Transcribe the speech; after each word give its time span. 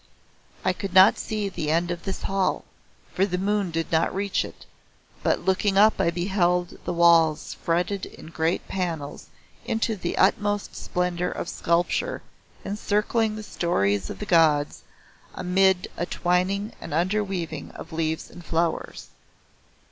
I 0.65 0.73
could 0.73 0.95
not 0.95 1.19
see 1.19 1.47
the 1.47 1.69
end 1.69 1.91
of 1.91 2.05
this 2.05 2.23
hall 2.23 2.65
for 3.13 3.23
the 3.23 3.37
moon 3.37 3.69
did 3.69 3.91
not 3.91 4.15
reach 4.15 4.43
it, 4.43 4.65
but 5.21 5.45
looking 5.45 5.77
up 5.77 6.01
I 6.01 6.09
beheld 6.09 6.83
the 6.85 6.91
walls 6.93 7.53
fretted 7.63 8.07
in 8.07 8.31
great 8.31 8.67
panels 8.67 9.27
into 9.63 9.95
the 9.95 10.17
utmost 10.17 10.75
splendour 10.75 11.29
of 11.29 11.47
sculpture, 11.47 12.23
encircling 12.65 13.35
the 13.35 13.43
stories 13.43 14.09
of 14.09 14.17
the 14.17 14.25
Gods 14.25 14.81
amid 15.35 15.87
a 15.95 16.07
twining 16.07 16.73
and 16.81 16.95
under 16.95 17.23
weaving 17.23 17.69
of 17.75 17.93
leaves 17.93 18.31
and 18.31 18.43
flowers. 18.43 19.09